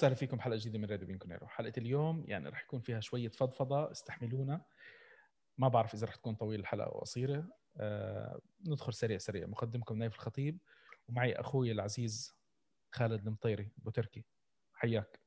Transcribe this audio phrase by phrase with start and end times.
[0.00, 1.46] وسهلا فيكم حلقه جديدة من راديو بيانكونيرو.
[1.46, 4.60] حلقة اليوم يعني رح يكون فيها شوية فضفضة استحملونا.
[5.58, 7.44] ما بعرف إذا رح تكون طويلة الحلقة أو قصيرة.
[7.76, 9.46] آه ندخل سريع سريع.
[9.46, 10.58] مقدمكم نايف الخطيب
[11.08, 12.34] ومعي أخوي العزيز
[12.92, 13.68] خالد المطيري.
[13.78, 14.24] بوتركي
[14.74, 15.20] حياك.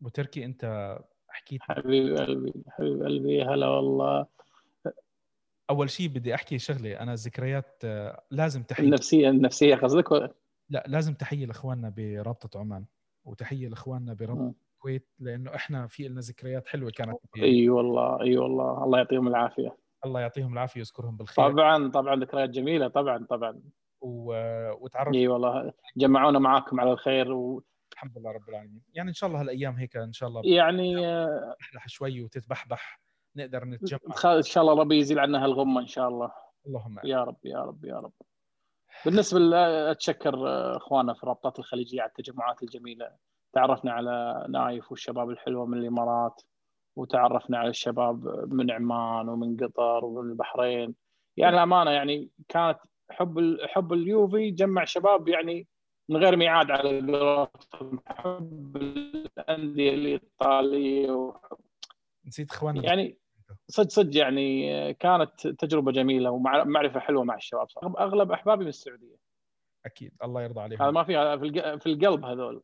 [0.00, 0.98] بوتركي أنت
[1.28, 4.26] حكيت حبيب قلبي حبيب قلبي هلا والله.
[5.70, 7.00] أول شيء بدي أحكي شغلة.
[7.00, 10.34] أنا ذكريات آه، لازم تحيه النفسيه النفسية قصدك ولا؟
[10.68, 12.84] لا لازم تحيه لإخواننا برابطة عمان.
[13.24, 14.54] وتحية لإخواننا برابطه مم.
[14.74, 17.16] الكويت لأنه إحنا في لنا ذكريات حلوة كانت.
[17.36, 18.84] أي والله أي والله.
[18.84, 19.76] الله يعطيهم العافية.
[20.04, 21.50] الله يعطيهم العافية ويذكرهم بالخير.
[21.50, 23.62] طبعا طبعا ذكريات جميلة طبعا طبعا.
[24.00, 24.34] و...
[24.84, 25.72] وتعرف أي والله.
[25.96, 28.82] جمعونا معاكم على الخير ويعني الحمد لله رب العالمين.
[28.94, 30.40] يعني إن شاء الله هالأيام هيك إن شاء الله
[31.06, 33.00] آه، تحلح شوي وتتبحبح
[33.36, 34.00] نقدر نتجمع.
[34.24, 36.32] إن شاء الله ربي يزيل عنا هالغمة إن شاء الله.
[36.66, 36.98] اللهم.
[37.04, 38.12] يا رب يا رب يا رب.
[39.04, 39.40] بالنسبة
[39.90, 43.10] أتشكر آه، إخواننا في الرابطات الخليجية على التجمعات الجميلة.
[43.52, 46.42] تعرفنا على نايف والشباب الحلوة من الإمارات
[46.96, 50.94] وتعرفنا على الشباب من عمان ومن قطر ومن البحرين.
[51.36, 52.78] يعني الأمانة يعني كانت
[53.10, 55.66] حب حب اليوفي جمع شباب يعني
[56.08, 58.00] من غير ميعاد على قولتهم.
[58.06, 61.58] حب الأندية الإيطالية وحب
[62.26, 62.84] نسيت إخواننا.
[62.84, 63.19] يعني
[63.68, 68.04] صدق صدق يعني كانت تجربة جميلة ومعرفه حلوة مع الشباب صراحة.
[68.04, 69.16] أغلب أحبابي من السعودية.
[69.86, 70.82] أكيد الله يرضى عليهم.
[70.82, 71.12] هذا ما في
[71.80, 72.62] في القلب هذول.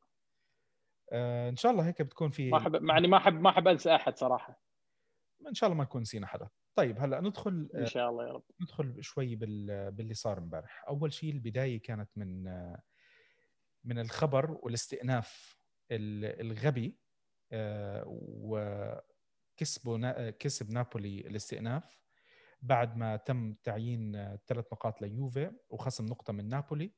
[1.12, 3.94] آه إن شاء الله هيك بتكون في ما أحب يعني ما أحب ما أحب أنسى
[3.94, 4.60] أحد صراحة.
[5.48, 6.48] إن شاء الله ما نكون نسينا حدا.
[6.74, 8.42] طيب هلأ ندخل إن شاء الله يا رب.
[8.60, 9.90] ندخل شوي بال...
[9.90, 10.84] باللي صار امبارح.
[10.88, 12.44] أول شيء البداية كانت من
[13.84, 15.58] من الخبر والاستئناف
[15.90, 16.96] ال- الغبي
[17.52, 18.04] آه،
[19.56, 20.30] وكسبوا نا...
[20.30, 21.98] كسب نابولي الاستئناف
[22.62, 26.92] بعد ما تم تعيين آه، ثلاث نقاط ليوفي وخصم نقطة من نابولي.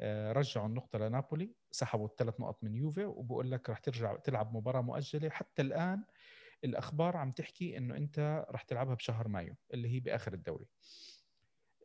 [0.00, 4.80] آه، رجعوا النقطة لنابولي سحبوا الثلاث نقط من يوفي وبقول لك رح ترجع تلعب مباراة
[4.80, 5.30] مؤجلة.
[5.30, 6.04] حتى الآن
[6.64, 10.66] الأخبار عم تحكي إنه أنت رح تلعبها بشهر مايو اللي هي بآخر الدوري.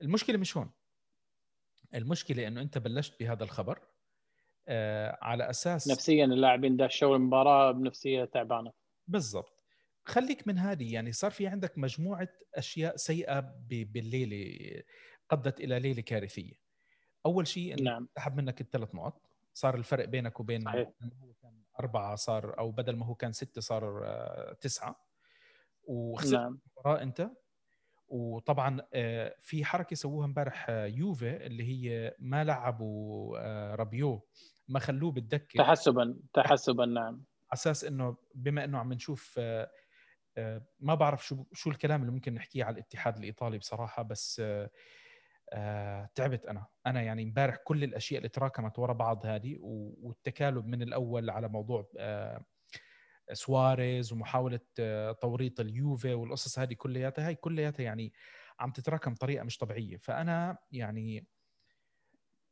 [0.02, 0.72] المشكلة مش هون.
[1.96, 3.80] المشكلة إنه أنت بلشت بهذا الخبر
[4.68, 8.72] آه على أساس نفسيا اللاعبين داشوا المباراة بنفسية تعبانة.
[9.08, 9.51] بالضبط.
[10.06, 14.84] خليك من هذه يعني صار في عندك مجموعة أشياء سيئة ب- بالليلة
[15.30, 16.54] قضت إلى ليلة كارثية.
[17.26, 18.08] أول شيء نعم.
[18.16, 19.22] سحب منك الثلاث نقط
[19.54, 20.88] صار الفرق بينك وبين صحيح.
[21.22, 24.96] هو كان أربعة صار أو بدل ما هو كان ستة صار آه، تسعة.
[25.84, 26.60] وخسرت نعم.
[26.78, 27.30] المباراة أنت.
[28.08, 33.38] وطبعا آه، في حركة سووها امبارح آه، يوفي اللي هي ما لعبوا
[33.76, 34.28] رابيو
[34.68, 35.58] ما خلوه بالدكة.
[35.58, 37.24] تحسبا تحسبا نعم.
[37.54, 39.40] أساس إنه بما إنه عم نشوف
[40.80, 44.70] ما بعرف شو شو الكلام اللي ممكن نحكيه على الاتحاد الإيطالي بصراحة بس آه،
[45.54, 46.66] آه، تعبت أنا.
[46.88, 51.90] أنا يعني امبارح كل الأشياء اللي تراكمت ورا بعض هذه والتكالب من الأول على موضوع
[52.00, 52.46] آه،
[53.34, 58.14] سواريز ومحاولة آه، توريط اليوفي والقصص هذه كلياتها هاي كلياتها يعني
[58.60, 59.98] عم تتراكم بطريقة مش طبيعية.
[59.98, 61.28] فأنا يعني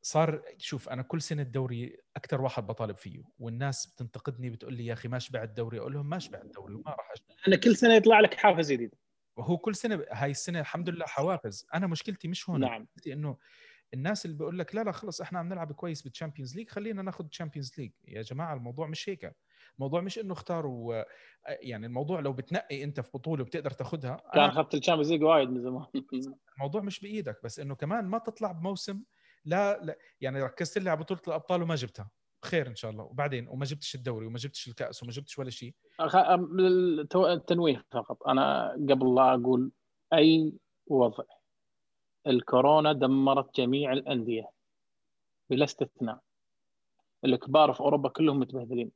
[0.01, 4.93] صار شوف أنا كل سنة الدوري أكثر واحد بطالب فيه والناس بتنتقدني بتقول لي يا
[4.93, 7.93] أخي ما شبع الدوري أقول لهم ما شبع الدوري وما راح اشبع أنا كل سنة
[7.93, 8.95] يطلع لك حافز جديد.
[9.35, 11.65] وهو كل سنة هاي السنة الحمد لله حوافز.
[11.73, 12.81] أنا مشكلتي مش هون نعم.
[12.81, 13.37] مشكلتي إنه
[13.93, 17.01] الناس اللي بيقول لك لا لا خلص إحنا عم نلعب كويس بال Champions League خلينا
[17.01, 19.35] ناخذ Champions League يا جماعة الموضوع مش هيك.
[19.75, 21.03] الموضوع مش إنه اختاروا
[21.47, 25.49] يعني الموضوع لو بتنقي أنت في بطولة وبتقدر تاخذها كان اخذت ال Champions League وايد
[25.49, 25.85] من زمان.
[26.55, 27.39] الموضوع مش بإيدك.
[27.43, 29.03] بس إنه كمان ما تطلع بموسم
[29.49, 32.09] لا, لا يعني ركزت لي على بطوله الأبطال وما جبتها.
[32.45, 33.03] خير إن شاء الله.
[33.03, 35.73] وبعدين وما جبتش الدوري وما جبتش الكأس وما جبتش ولا شيء.
[37.15, 38.27] التنويه فقط.
[38.27, 39.71] أنا قبل لا أقول
[40.13, 40.53] أي
[40.87, 41.23] وضع.
[42.27, 44.49] الكورونا دمرت جميع الأندية
[45.49, 46.19] بلا استثناء.
[47.25, 48.91] الكبار في أوروبا كلهم متبهدلين.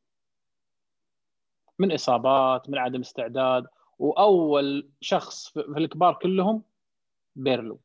[1.80, 3.68] من إصابات من عدم استعداد.
[4.00, 6.64] وأول شخص في الكبار كلهم
[7.36, 7.80] بيرلو.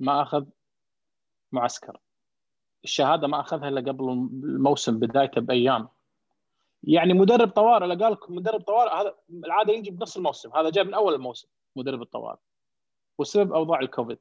[0.00, 0.46] ما أخذ
[1.54, 1.98] معسكر.
[2.84, 4.04] الشهادة ما أخذها إلا قبل
[4.44, 5.88] الموسم بدايته بأيام.
[6.84, 10.56] يعني مدرب طوارئ لا قال مدرب طوارئ هذا العادة يجي بنص الموسم.
[10.56, 12.38] هذا جاء من أول الموسم مدرب الطوارئ
[13.18, 14.18] والسبب أوضاع الكوفيد.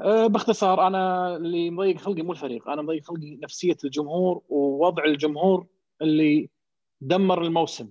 [0.00, 5.66] أه، باختصار أنا اللي مضيق خلقي مو الفريق أنا مضيق خلقي نفسية الجمهور ووضع الجمهور
[6.02, 6.50] اللي
[7.00, 7.88] دمر الموسم.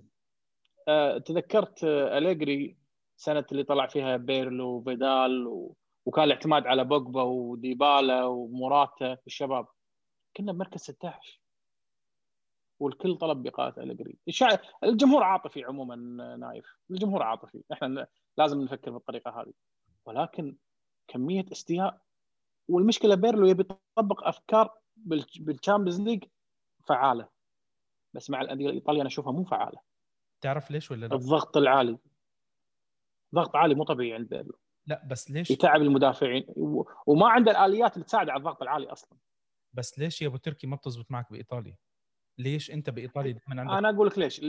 [0.87, 2.77] أه، تذكرت أليجري
[3.17, 5.75] سنة اللي طلع فيها بيرلو وفيدال و...
[6.05, 9.67] وكان الاعتماد على بوجبا وديبالا وموراتا والشباب
[10.37, 11.41] كنا بمركز 16
[12.79, 14.17] والكل طلب أليجري.
[14.27, 14.57] الشع...
[14.83, 15.95] الجمهور عاطفي عموما
[16.35, 16.65] نايف.
[16.91, 17.63] الجمهور عاطفي.
[17.71, 18.07] إحنا
[18.37, 19.53] لازم نفكر بالطريقة هذه.
[20.05, 20.55] ولكن
[21.07, 22.01] كمية استياء.
[22.67, 23.65] والمشكلة بيرلو يبي
[23.97, 24.77] يطبق أفكار
[25.35, 26.23] بال Champions League
[26.87, 27.27] فعالة.
[28.13, 29.79] بس مع الأندية الإيطالية أنا أشوفها مو فعالة.
[30.41, 31.97] تعرف ليش ولا لا؟ الضغط العالي.
[33.35, 34.55] ضغط عالي مو طبيعي عند
[34.87, 36.45] لا بس ليش؟ يتعب المدافعين.
[37.05, 39.17] وما عنده الآليات اللي تساعد على الضغط العالي أصلا.
[39.73, 41.75] بس ليش يا ابو تركي ما بتزبط معك بإيطاليا؟
[42.37, 44.41] ليش أنت بإيطاليا دائما عندك؟ أنا أقول لك ليش.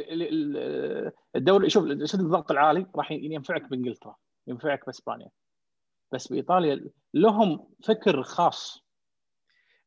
[1.37, 4.17] الدوري شوف شد الضغط العالي راح ينفعك بإنجلترا
[4.47, 5.29] ينفعك بإسبانيا.
[6.13, 8.85] بس بإيطاليا لهم فكر خاص.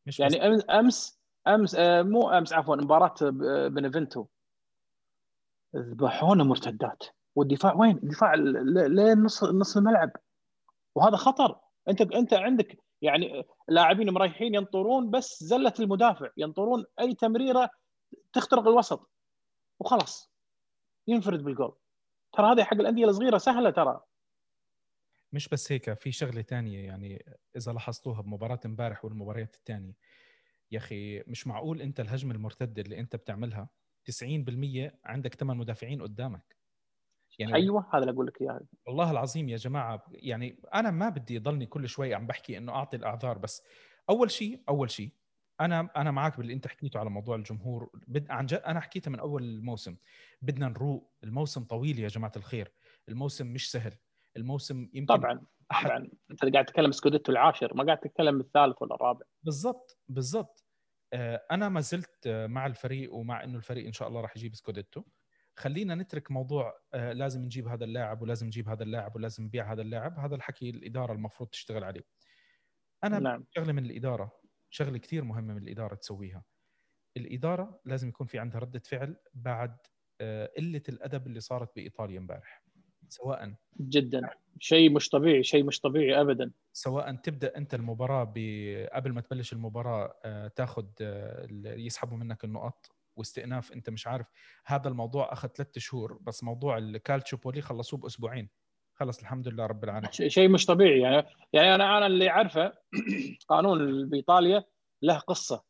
[0.05, 3.15] مش يعني أمس أمس أمس آه، مو أمس عفوا مباراة
[3.67, 4.25] بنفنتو.
[5.75, 7.03] ذبحونا مرتدات.
[7.35, 10.11] والدفاع وين؟ الدفاع لين نص نص الملعب.
[10.95, 11.59] وهذا خطر.
[11.89, 17.69] أنت أنت عندك يعني لاعبين مريحين ينطرون بس زلة المدافع ينطرون أي تمريرة
[18.33, 19.11] تخترق الوسط.
[19.79, 20.31] وخلاص.
[21.07, 21.75] ينفرد بالجول.
[22.33, 24.01] ترى هذه حق الأندية الصغيرة سهلة ترى.
[25.33, 27.25] مش بس هيك في شغلة ثانية يعني
[27.55, 29.93] إذا لاحظتوها بمباراة امبارح والمباريات الثانية
[30.71, 33.69] يا أخي مش معقول أنت الهجمة المرتدة اللي أنت بتعملها
[34.05, 36.58] 90% عندك ثمان مدافعين قدامك.
[37.39, 38.61] يعني أيوه هذا اللي أقول لك إياه.
[38.87, 42.97] والله العظيم يا جماعة يعني أنا ما بدي يضلني كل شوي عم بحكي إنه أعطي
[42.97, 43.63] الاعذار بس
[44.09, 45.11] أول شيء أول شيء
[45.61, 47.89] أنا أنا معك باللي أنت حكيته على موضوع الجمهور.
[48.07, 48.31] بد...
[48.31, 49.95] عن جد أنا حكيتها من أول الموسم.
[50.41, 51.13] بدنا نروق.
[51.23, 52.71] الموسم طويل يا جماعة الخير.
[53.09, 53.93] الموسم مش سهل.
[54.37, 55.87] الموسم يمكن طبعا أحد...
[55.87, 56.09] طبعا.
[56.31, 59.25] أنت قاعد تتكلم it scudetto العاشر ما قاعد تتكلم الثالث ولا الرابع.
[59.43, 60.65] بالضبط بالضبط.
[61.13, 65.03] آه، أنا ما زلت مع الفريق ومع إنه الفريق إن شاء الله راح يجيب scudetto.
[65.59, 69.81] خلينا نترك موضوع آه، لازم نجيب هذا اللاعب ولازم نجيب هذا اللاعب ولازم نبيع هذا
[69.81, 70.19] اللاعب.
[70.19, 72.01] هذا الحكي الإدارة المفروض تشتغل عليه.
[73.03, 73.45] أنا نعم.
[73.51, 74.39] شغلة من الإدارة
[74.69, 76.43] شغلة كثير مهمة من الإدارة تسويها.
[77.17, 79.77] الإدارة لازم يكون في عندها ردة فعل بعد
[80.21, 82.63] آه، قلة الأدب اللي صارت بإيطاليا امبارح.
[83.09, 84.29] سواء جدا.
[84.59, 86.51] شيء مش طبيعي شيء مش طبيعي ابدا.
[86.73, 88.23] سواء تبدأ أنت المباراة
[88.93, 90.85] قبل ما تبلش المباراة آه، تاخذ
[91.63, 92.98] يسحبوا منك النقط.
[93.19, 94.27] واستئناف انت مش عارف.
[94.65, 98.49] هذا الموضوع أخذ ثلاثة شهور بس موضوع الكالتشوبولي خلصوه بأسبوعين.
[98.95, 100.11] خلص الحمد لله رب العالمين.
[100.11, 100.99] شيء مش طبيعي.
[100.99, 102.73] يعني يعني أنا أنا اللي أعرفه
[103.49, 104.63] قانون بإيطاليا
[105.01, 105.63] له قصة.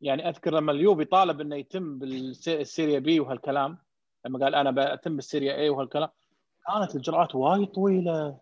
[0.00, 3.78] يعني أذكر لما اليوفي طالب إنه يتم بال Serie B وهالكلام
[4.26, 6.08] لما قال أنا بتم بال Serie A وهالكلام
[6.66, 8.40] كانت الإجراءات وايد طويلة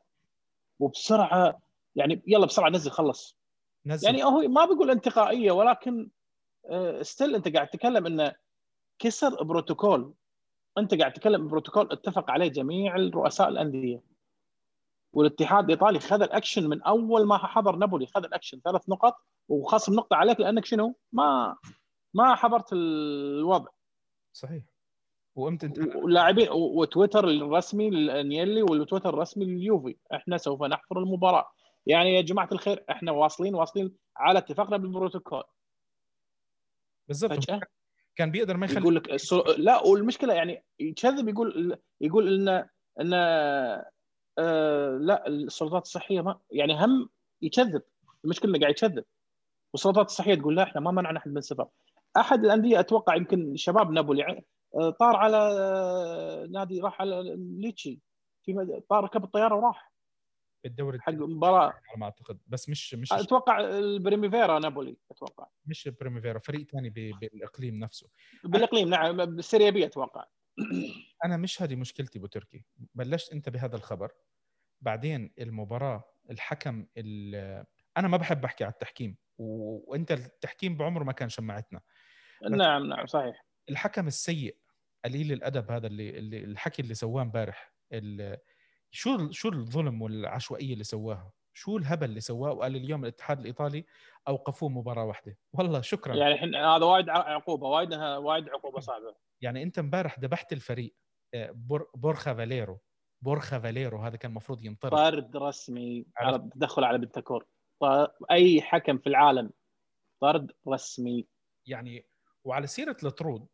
[0.78, 1.60] وبسرعة.
[1.96, 3.36] يعني يلا بسرعة نزل خلص.
[3.86, 4.06] نزل.
[4.06, 6.10] يعني هو ما بقول انتقائية ولكن
[7.02, 8.34] still آه، أنت قاعد تتكلم انه
[8.98, 10.14] كسر بروتوكول.
[10.78, 14.02] أنت قاعد تتكلم بروتوكول اتفق عليه جميع رؤساء الأندية.
[15.12, 18.60] والاتحاد الإيطالي خذ الأكشن من أول ما حضر نابولي خذ الأكشن.
[18.64, 19.16] ثلاث نقط
[19.48, 21.56] وخصم نقطة عليك لأنك شنو؟ ما
[22.14, 23.70] ما حضرت الوضع.
[24.32, 24.62] صحيح.
[25.36, 29.96] وأمتى انت واللاعبين وتويتر الرسمي لانييلي والتويتر الرسمي لليوفي.
[30.14, 31.50] إحنا سوف نحضر المباراة.
[31.86, 35.42] يعني يا جماعة الخير إحنا واصلين واصلين على اتفاقنا بالبروتوكول.
[37.08, 37.46] بالضبط.
[38.16, 39.42] كان بيقدر ما يخلي يقول لك السو...
[39.58, 42.68] لا والمشكلة يعني يكذب يقول يقول إن
[43.00, 43.12] إن
[44.38, 47.08] آه لا السلطات الصحية ما يعني هم
[47.42, 47.82] يكذب.
[48.24, 49.04] المشكلة إنه قاعد يكذب.
[49.72, 51.68] والسلطات الصحية تقول لا إحنا ما منعنا احد من السفر.
[52.16, 54.42] أحد الأندية أتوقع يمكن شباب نابولي
[54.74, 58.00] آه، طار على آه، نادي راح على ليتشي.
[58.42, 59.92] في طار ركب الطيارة وراح.
[60.66, 61.66] الدوري حق مباراة.
[61.66, 62.38] على ما أعتقد.
[62.46, 65.46] بس مش مش أتوقع ال Primavera نابولي أتوقع.
[65.66, 68.08] مش ال Primavera فريق ثاني بالإقليم نفسه.
[68.44, 70.24] بالإقليم نعم بالسيريا بي أتوقع.
[71.24, 74.12] أنا مش هذه مشكلتي ابو تركي بلشت أنت بهذا الخبر.
[74.80, 76.86] بعدين المباراة الحكم
[77.96, 79.16] أنا ما بحب أحكي على التحكيم.
[79.38, 81.80] وأنت التحكيم بعمره ما كان شمعتنا.
[82.50, 83.46] نعم نعم صحيح.
[83.70, 84.56] الحكم السيء
[85.04, 87.72] قليل الأدب هذا اللي, اللي الحكي اللي سواه امبارح
[88.90, 93.84] شو شو الظلم والعشوائية اللي سواها؟ شو الهبل اللي سواه وقال اليوم الاتحاد الإيطالي
[94.28, 96.14] أوقفوه مباراة واحدة؟ والله شكرا.
[96.16, 99.14] يعني الحين هذا وايد عقوبة وايد وايد عقوبة صعبة.
[99.40, 100.94] يعني أنت امبارح ذبحت الفريق
[101.34, 102.80] آه، بور بورخا فاليرو.
[103.22, 104.92] بورخا فاليرو هذا كان المفروض ينطرد.
[104.92, 107.46] طرد رسمي على تدخل على بنتانكور.
[108.30, 109.50] أي حكم في العالم؟
[110.20, 111.26] طرد رسمي.
[111.66, 112.06] يعني
[112.44, 113.46] وعلى سيرة الطرود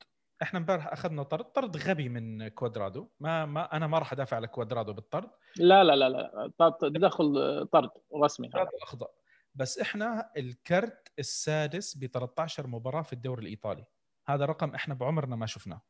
[0.43, 3.09] إحنا امبارح أخذنا طرد طرد غبي من كوادرادو.
[3.21, 5.31] ما ما أنا ما راح أدافع على كوادرادو بالطرد.
[5.57, 7.35] لا لا لا لا تدخل
[7.73, 7.91] طرد
[8.25, 8.69] رسمي هذا.
[8.83, 9.07] اخطا
[9.55, 13.85] بس إحنا الكرت السادس ب 13 مباراة في الدوري الإيطالي.
[14.27, 15.83] هذا رقم إحنا بعمرنا ما شفناه.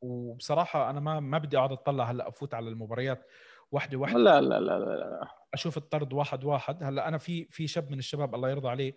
[0.00, 3.26] وبصراحة أنا ما ما بدي أقعد أطلع هلأ أفوت على المباريات
[3.72, 5.28] واحدة لا لا لا لا, لا.
[5.54, 6.82] أشوف الطرد واحد واحد.
[6.82, 8.96] هلأ أنا في في شاب من الشباب الله يرضى عليه.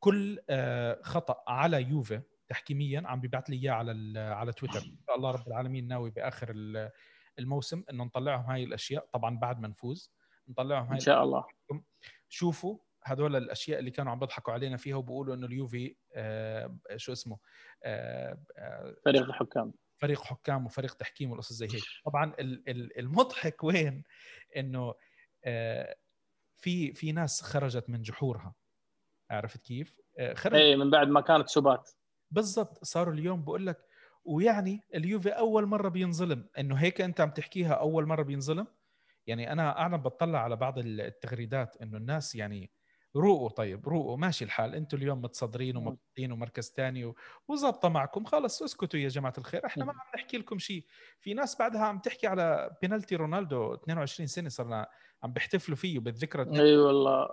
[0.00, 2.20] كل آه، خطأ على يوفي
[2.52, 4.78] تحكيميا عم بيبعث لي إياه على على تويتر.
[5.00, 6.52] إن شاء الله رب العالمين ناوي بآخر
[7.38, 9.08] الموسم إنه نطلعهم هاي الأشياء.
[9.12, 10.12] طبعا بعد ما نفوز
[10.48, 11.44] نطلعهم هاي إن شاء الله.
[12.28, 17.38] شوفوا هذول الأشياء اللي كانوا عم بيضحكوا علينا فيها وبيقولوا إنه اليوفي آه شو اسمه
[17.84, 19.72] آه آه فريق الحكام.
[19.96, 21.82] فريق حكام وفريق تحكيم والقصص زي هيك.
[22.04, 24.02] طبعا ال- ال- المضحك وين؟
[24.56, 24.94] إنه
[25.44, 25.96] آه
[26.56, 28.54] في في ناس خرجت من جحورها.
[29.30, 31.90] عرفت كيف؟ آه خرج اي من بعد ما كانت سبات
[32.32, 33.78] بالضبط صاروا اليوم بقول لك
[34.24, 36.48] ويعني اليوفي أول مرة بينظلم.
[36.58, 38.66] إنه هيك أنت عم تحكيها أول مرة بينظلم؟
[39.26, 42.72] يعني أنا أنا بطلع على بعض التغريدات إنه الناس يعني
[43.16, 44.74] روقوا طيب روقوا ماشي الحال.
[44.74, 45.76] أنتم اليوم متصدرين.
[45.76, 47.12] ومبسوطين ومركز ثاني
[47.48, 48.24] وظابطه معكم.
[48.24, 49.66] خلص اسكتوا يا جماعة الخير.
[49.66, 49.92] إحنا ما.
[49.92, 50.86] عم نحكي لكم شيء.
[51.20, 54.86] في ناس بعدها عم تحكي على بينالتي رونالدو 22 سنة صرنا
[55.22, 57.28] عم بيحتفلوا فيه بالذكرى أي والله.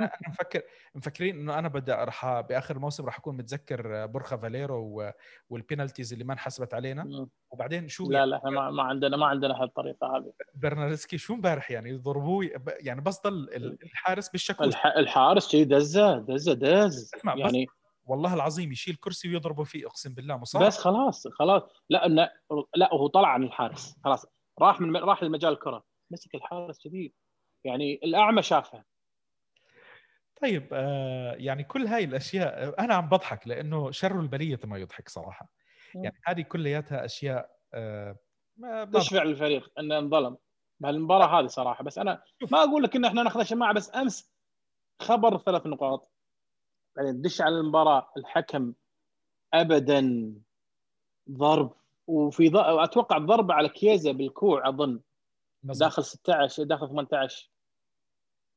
[0.00, 0.62] أنا مفكر
[0.94, 5.12] مفكرين إنه أنا بدي راح بآخر الموسم راح أكون متذكر بورخا فاليرو
[5.48, 7.28] وال penalties اللي ما انحسبت علينا.
[7.50, 10.32] وبعدين شو لا لا إحنا ما, ما عندنا ما عندنا هالطريقة هذه.
[10.54, 14.86] برناردسكي شو امبارح يعني؟ يضربوه يعني بس ضل ال- الحارس بالشاكوش الح...
[14.86, 17.10] الحارس شي دزه دزه دز.
[17.24, 17.66] يعني
[18.04, 21.62] والله العظيم يشيل كرسي ويضربه فيه أقسم بالله مصاب بس خلاص خلاص.
[21.90, 22.08] لا.
[22.76, 23.96] لا هو طلع عن الحارس.
[24.04, 24.26] خلاص.
[24.60, 25.84] راح من راح لمجال الكرة.
[26.10, 27.12] مسك الحارس كذي
[27.64, 28.84] يعني الأعمى شافها
[30.42, 35.08] طيب آه يعني كل هاي الأشياء آه، أنا عم بضحك لأنه شر البليه ما يضحك
[35.08, 35.48] صراحة.
[35.94, 38.16] يعني هذه كلياتها أشياء آه
[38.56, 40.36] ما تشفع للفريق انه انظلم
[40.80, 41.84] بهالمباراة هذه صراحة.
[41.84, 42.22] بس أنا
[42.52, 44.32] ما أقول لك إن إحنا ناخذ شماعه بس أمس
[45.02, 46.12] خبر ثلاث نقاط.
[46.96, 48.74] بعدين تدش على المباراة الحكم
[49.54, 50.32] ابدا
[51.30, 52.56] ضرب وفي ض...
[52.56, 55.00] أتوقع ضربه على كيزا بالكوع أظن.
[55.62, 57.51] داخل 16 داخل 18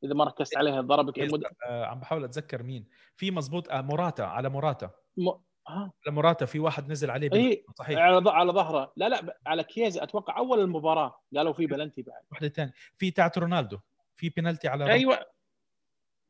[0.04, 1.44] إذا ما ركزت عليها ضربك المد...
[1.68, 2.88] آه عم بحاول أتذكر مين.
[3.16, 4.90] في مزبوط آه موراتا على موراتا.
[5.18, 5.30] م...
[5.68, 8.00] ها على موراتا في واحد نزل عليه اي صحيح.
[8.00, 8.28] على ض...
[8.28, 8.94] على ظهره.
[8.96, 12.22] لا لا على كيزا أتوقع أول المباراة قالوا في بلنتي بعد.
[12.32, 13.80] واحدة ثانية في تاعت رونالدو.
[14.18, 15.20] في بينالتي على أيوه.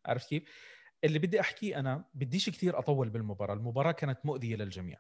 [0.06, 0.44] عرفت كيف؟
[1.04, 5.00] اللي بدي أحكيه أنا بديش كثير أطول بالمباراة، المباراة كانت مؤذية للجميع.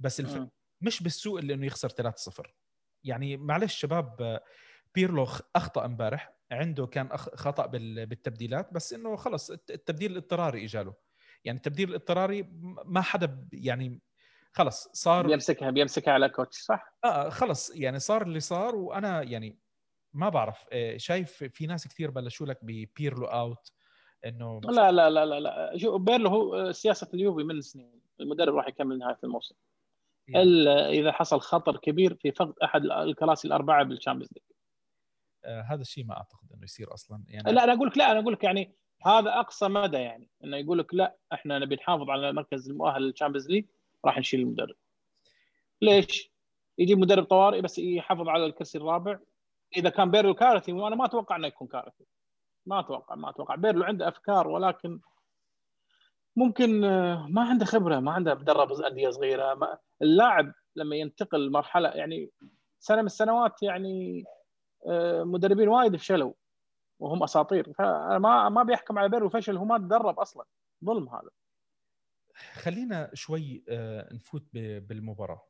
[0.00, 0.34] بس الف...
[0.36, 0.50] مم.
[0.80, 2.50] مش بالسوء اللي إنه يخسر 3-0
[3.04, 4.44] يعني معلش شباب آه،
[4.94, 6.32] بيرلو خ- أخطأ امبارح.
[6.52, 10.94] عنده كان خطأ بال- بالتبديلات بس إنه خلص الت- التبديل الاضطراري إجاله.
[11.44, 12.42] يعني التبديل الاضطراري
[12.84, 14.00] ما حدا يعني
[14.52, 19.58] خلص صار بيمسكها بيمسكها على coach صح؟ آه خلص يعني صار اللي صار وأنا يعني
[20.12, 23.72] ما بعرف آه، شايف في ناس كثير بلشوا لك ب Pirlo out
[24.26, 25.72] إنه لا لا لا لا لا.
[25.78, 28.00] شو بيرلو هو سياسة اليوفي من سنين.
[28.20, 29.54] المدرب راح يكمل نهاية الموسم.
[30.28, 34.59] يعني الا إذا حصل خطر كبير في فقد أحد الكراسي الأربعة بال Champions League آه
[35.46, 37.24] هذا الشيء ما أعتقد إنه يصير أصلا.
[37.28, 38.74] يعني لا أنا أقول لك لا أنا أقول لك يعني
[39.06, 43.11] هذا أقصى مدى يعني إنه يقول لك لا إحنا نبي نحافظ على المركز المؤهل لل
[43.11, 43.66] Champions League
[44.04, 44.74] راح نشيل المدرب.
[45.82, 46.32] ليش؟
[46.78, 49.18] يجيب مدرب طوارئ بس يحافظ على الكرسي الرابع.
[49.76, 52.04] إذا كان بيرلو كارثي وأنا ما أتوقع إنه يكون كارثي.
[52.66, 53.54] ما أتوقع ما أتوقع.
[53.54, 55.00] بيرلو عنده أفكار ولكن
[56.36, 59.54] ممكن آه، ما عنده خبرة ما عنده مدرب أندية صغيرة.
[59.54, 62.30] ما اللاعب لما ينتقل مرحله يعني
[62.78, 64.39] سنة من السنوات يعني آه،
[65.24, 66.32] مدربين وايد فشلوا
[66.98, 67.72] وهم أساطير.
[67.72, 70.44] فما ما بيحكم على بيرلو فشل هو ما تدرب أصلا.
[70.84, 71.30] ظلم هذا.
[72.52, 75.46] خلينا شوي آه نفوت بالمباراة.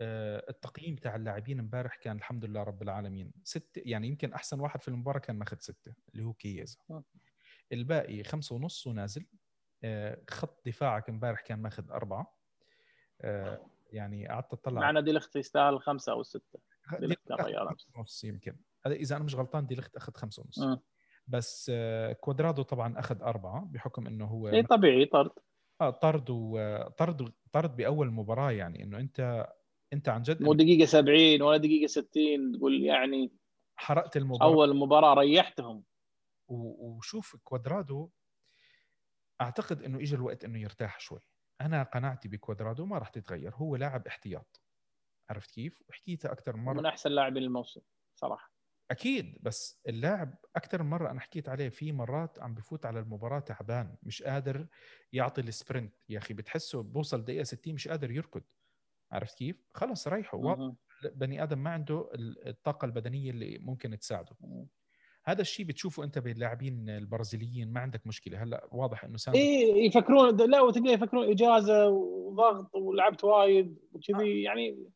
[0.00, 3.32] آه التقييم تاع اللاعبين امبارح كان الحمد لله رب العالمين.
[3.44, 6.78] ست يعني يمكن أحسن واحد في المباراة كان ماخذ ستة اللي هو كييزا.
[7.72, 9.26] الباقي خمسة ونص ونازل.
[9.84, 12.38] آه خط دفاعك امبارح كان ماخذ أربعة.
[13.20, 16.67] آه يعني قعدت اطلع معنا دي الاخت يستاهل خمسة أو ستة.
[17.00, 17.70] دي دي كان ريال أمس.
[17.70, 18.56] خمسة ونص يمكن.
[18.86, 20.58] هذا إذا أنا مش غلطان دي لخت اخذ خمسة ونص.
[20.58, 20.80] مم.
[21.26, 25.30] بس آه كوادرادو طبعا أخذ أربعة بحكم إنه هو اي طبيعي طرد.
[25.80, 29.46] آه طرد وطرد طرد بأول مباراة يعني إنه أنت
[29.92, 33.32] أنت عن جد مو دقيقة 70 ولا دقيقة 60 تقول يعني
[33.76, 34.52] حرقت المباراة.
[34.52, 35.84] أول مباراة ريحتهم.
[36.48, 38.10] وشوف كوادرادو
[39.40, 41.20] أعتقد إنه اجى الوقت إنه يرتاح شوي.
[41.60, 44.60] أنا قناعتي بكوادرادو ما راح تتغير هو لاعب احتياط.
[45.30, 47.80] عرفت كيف؟ وحكيتها أكثر من من مره أحسن لاعبين الموسم
[48.14, 48.52] صراحة.
[48.90, 53.40] أكيد بس اللاعب أكثر من مرة أنا حكيت عليه في مرات عم بفوت على المباراة
[53.40, 54.66] تعبان مش قادر
[55.12, 55.94] يعطي ال sprint.
[56.08, 58.42] يا أخي بتحسه بوصل دقيقة 60 مش قادر يركض.
[59.12, 60.38] عرفت كيف؟ خلص ريحه.
[61.14, 64.36] بني آدم ما عنده ال- الطاقة البدنية اللي ممكن تساعده.
[65.24, 68.42] هذا الشيء بتشوفه أنت باللاعبين البرازيليين ما عندك مشكلة.
[68.42, 74.88] هلأ واضح إنه ساندرو اي يفكرون لا وتلقى يفكرون اجازه وضغط ولعبت وايد وكذي يعني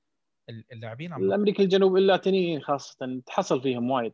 [0.72, 4.12] اللاعبين عم الامريكا الجنوب اللاتينيين خاصة تحصل فيهم وايد.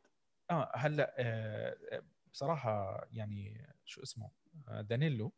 [0.51, 2.03] آه هلأ آه، آه،
[2.33, 4.31] بصراحة يعني شو اسمه
[4.69, 5.33] آه، دانيلو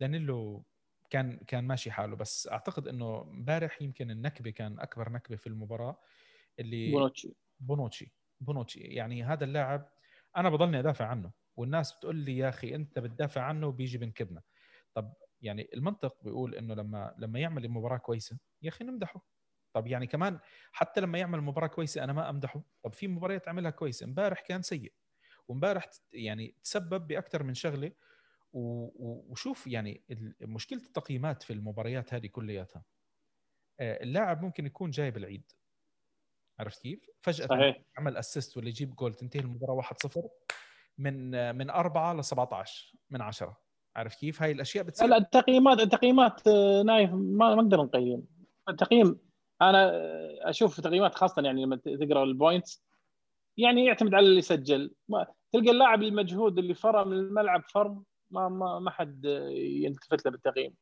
[0.00, 0.64] دانيلو
[1.10, 6.00] كان كان ماشي حاله بس أعتقد إنه امبارح يمكن النكبة كان أكبر نكبة في المباراة
[6.58, 7.36] اللي بونوتشي.
[7.60, 8.80] بونوتشي بونوتشي.
[8.80, 9.88] يعني هذا اللاعب
[10.36, 14.42] أنا بضلني أدافع عنه والناس بتقول لي يا أخي أنت بتدافع عنه وبيجي بنكبنا
[14.94, 15.12] طب
[15.42, 19.35] يعني المنطق بيقول إنه لما لما يعمل مباراه كويسة يا أخي نمدحه.
[19.76, 20.38] طب يعني كمان
[20.72, 22.62] حتى لما يعمل مباراة كويسة أنا ما أمدحه.
[22.82, 24.04] طب في مباريات عملها كويسة.
[24.04, 24.92] امبارح كان سيء.
[25.48, 27.92] وامبارح يعني تسبب بأكثر من شغلة.
[28.52, 30.02] وشوف يعني
[30.40, 32.84] مشكلة التقييمات في المباريات هذه كلياتها.
[33.80, 35.52] آه، اللاعب ممكن يكون جايب العيد.
[36.58, 37.82] عرفت كيف؟ فجأة صحيح.
[37.98, 40.28] عمل assist ولا يجيب جول تنتهي المباراة 1-0
[40.98, 43.60] من من 4 ل 17 من 10
[43.96, 45.08] عارف كيف؟ هاي الأشياء بتصير.
[45.08, 48.26] لا التقييمات التقييمات آه، نايف ما نقدر نقيم.
[48.68, 49.25] التقييم
[49.62, 49.92] أنا
[50.50, 52.84] أشوف تقييمات خاصة يعني لما تقرأ ال points
[53.56, 54.94] يعني يعتمد على اللي سجل.
[55.52, 60.76] تلقى اللاعب المجهود اللي فرى من الملعب فرض ما ما ما حد يلتفت له بالتقييم.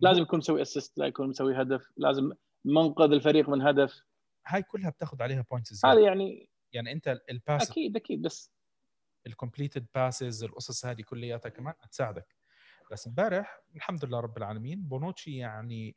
[0.00, 2.32] لازم يكون مسوي assist لا يكون مسوي هدف لازم
[2.64, 4.02] منقذ الفريق من هدف.
[4.46, 8.52] هاي كلها بتاخذ عليها points هذا يعني يعني أنت ال pass أكيد أكيد بس
[9.26, 12.36] ال completed passes القصص هذه كلياتها كمان تساعدك
[12.92, 15.96] بس امبارح الحمد لله رب العالمين بونوتشي يعني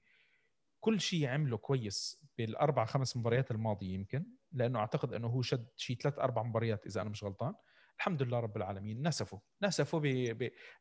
[0.82, 5.98] كل شيء عمله كويس بالأربع خمس مباريات الماضية يمكن لأنه أعتقد أنه هو شد شيء
[5.98, 7.54] ثلاث أربع مباريات إذا أنا مش غلطان.
[7.98, 10.34] الحمد لله رب العالمين نسفوا نسفوا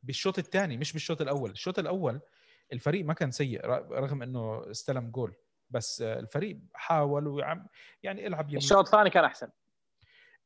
[0.02, 1.50] بالشوط الثاني مش بالشوط الأول.
[1.50, 2.20] الشوط الأول
[2.72, 5.36] الفريق ما كان سيء رغم أنه استلم جول
[5.70, 7.66] بس الفريق حاول وعم
[8.02, 9.48] يعني العب يمين الشوط الثاني كان أحسن.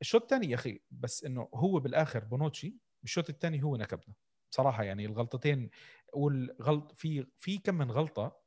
[0.00, 4.14] الشوط الثاني يا أخي بس إنه هو بالآخر بونوتشي بالشوط الثاني هو نكبنا.
[4.50, 5.70] بصراحه يعني الغلطتين
[6.12, 8.43] والغلط في في كم من غلطة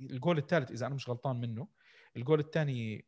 [0.00, 1.68] الجول الثالث إذا أنا مش غلطان منه
[2.16, 3.06] الجول الثاني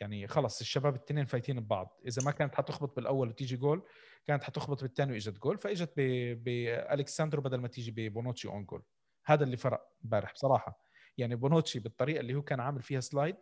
[0.00, 2.00] يعني خلص الشباب الاثنين فايتين ببعض.
[2.06, 3.82] إذا ما كانت حتخبط بالأول وتيجي جول
[4.26, 8.82] كانت حتخبط بالثاني وإجت جول فإجت بأليكساندرو بدل ما تيجي ببونوتشي own goal
[9.26, 10.80] هذا اللي فرق امبارح بصراحة.
[11.18, 13.36] يعني بونوتشي بالطريقة اللي هو كان عامل فيها slide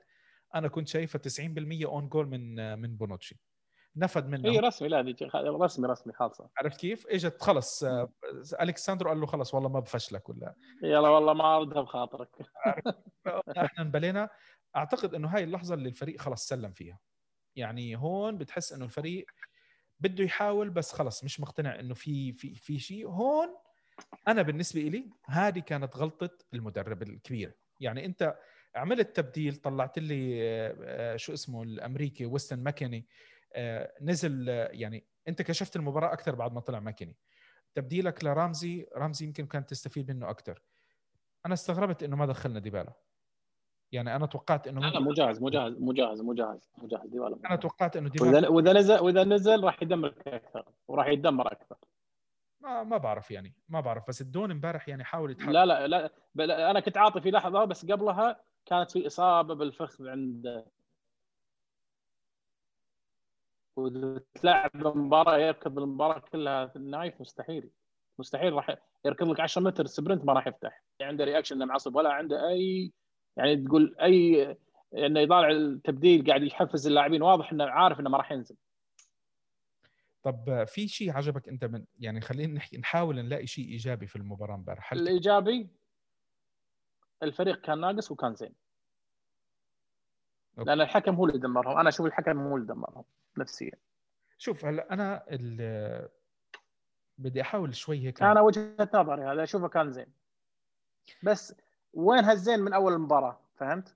[0.55, 3.40] أنا كنت شايفة 90% own goal من من بونوتشي.
[3.96, 4.50] نفد منه.
[4.50, 6.48] اي رسمي لا دي رسمي رسمي خالصة.
[6.59, 8.12] عرفت كيف؟ إجت خلص آه،
[8.61, 10.54] الكساندرو قال له خلص والله ما بفشلك ولا.
[10.82, 12.28] يلا والله ما اردها بخاطرك.
[13.59, 14.28] إحنا انبلينا
[14.76, 16.98] أعتقد إنه هاي اللحظة اللي الفريق خلص سلم فيها.
[17.56, 19.26] يعني هون بتحس إنه الفريق
[20.00, 23.09] بده يحاول بس خلص مش مقتنع إنه في في في شيء.
[23.09, 23.48] هون
[24.28, 28.37] أنا بالنسبة لي هذه كانت غلطة المدرب الكبيره يعني أنت
[28.76, 33.06] عملت تبديل طلعت لي آه، آه، شو اسمه الأمريكي ويستن ماكيني.
[34.03, 37.16] نزل يعني انت كشفت المباراة أكثر بعد ما طلع ماكيني.
[37.75, 40.62] تبديلك لرامزي رامزي يمكن كانت تستفيد منه أكثر.
[41.47, 42.92] أنا استغربت إنه ما دخلنا ديبالا.
[43.92, 47.09] يعني أنا توقعت إنه لا مو جاهز مو جاهز مو جاهز مو جاهز مو جاهز
[47.09, 51.77] ديبالا أنا توقعت إنه ديبالا وإذا نزل وإذا نزل راح يدمرك أكثر وراح يتدمر أكثر.
[52.61, 55.49] ما ما بعرف يعني ما بعرف بس الدون امبارح يعني حاول يتحرك.
[55.49, 60.64] لا لا لا أنا كنت عاطي في لحظة بس قبلها كانت في إصابة بالفخذ عند
[63.77, 67.71] وتلعب مباراه يركض المباراة كلها نايف مستحيل.
[68.19, 70.83] مستحيل راح يركض لك 10 متر sprint ما راح يفتح.
[71.01, 72.93] عنده reaction معصب ولا عنده أي
[73.37, 74.57] يعني تقول أي
[74.95, 77.23] إنه يطالع التبديل قاعد يحفز اللاعبين.
[77.23, 78.57] واضح إنه عارف إنه ما راح ينزل.
[80.23, 84.55] طب في شيء عجبك أنت من يعني خلينا نحكي نحاول نلاقي شيء إيجابي في المباراة
[84.55, 84.93] امبارح.
[84.93, 85.69] الإيجابي
[87.23, 88.53] الفريق كان ناقص وكان زين.
[90.59, 90.70] okay.
[90.71, 91.79] لأن الحكم هو اللي دمرهم.
[91.79, 93.05] أنا أشوف الحكم هو اللي دمرهم.
[93.38, 93.72] نفسيا.
[94.38, 95.25] شوف هلا أنا
[97.18, 100.07] بدي أحاول شوي هيك أنا وجهة نظري هذا أشوفه كان زين.
[101.22, 101.55] بس
[101.94, 103.94] وين هالزين من أول المباراه فهمت؟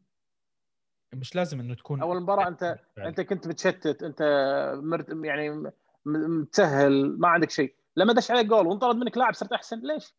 [1.13, 4.23] مش لازم إنه تكون أول مباراة انت أنت كنت متشتت أنت
[4.83, 5.73] مرت يعني
[6.05, 7.75] متسهل ما عندك شيء.
[7.97, 10.15] لما دش عليك جول وانطرد منك لاعب صرت أحسن ليش؟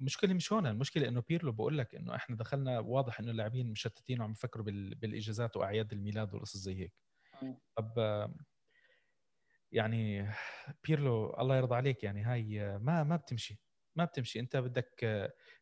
[0.00, 4.20] المشكلة مش هون المشكلة إنه بيرلو بقول لك إنه إحنا دخلنا واضح إنه اللاعبين مشتتين
[4.20, 6.92] وعم يفكروا بالإجازات وأعياد الميلاد والقصص زي هيك.
[7.76, 8.28] طب
[9.72, 10.30] يعني
[10.84, 13.60] بيرلو الله يرضى عليك يعني هاي ما ما بتمشي
[13.96, 14.40] ما بتمشي.
[14.40, 15.04] انت بدك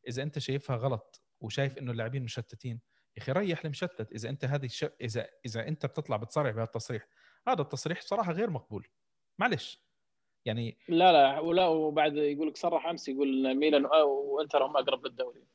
[0.08, 2.80] إذا انت شايفها غلط وشايف إنه اللاعبين مشتتين
[3.16, 4.12] يا أخي ريح المشتت.
[4.12, 4.85] إذا أنت هذه الش...
[5.00, 7.06] إذا إذا أنت بتطلع بتصارع بهالتصريح
[7.48, 8.88] هذا التصريح بصراحة غير مقبول.
[9.38, 9.82] معلش.
[10.44, 15.46] يعني لا لا ولا وبعد يقول لك صرح أمس يقول ميلان وإنتر هم أقرب للدوري.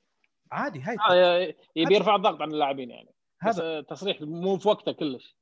[0.52, 3.14] عادي هاي آه يبي يرفع الضغط عن اللاعبين يعني.
[3.42, 5.38] هذا تصريح مو في وقته كلش.